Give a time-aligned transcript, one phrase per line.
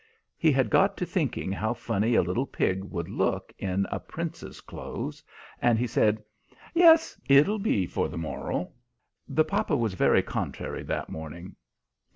[0.35, 4.59] He had got to thinking how funny a little pig would look in a Prince's
[4.59, 5.21] clothes,
[5.61, 6.23] and he said,
[6.73, 8.73] "Yes, it'll be for the moral."
[9.27, 11.55] The papa was very contrary that morning.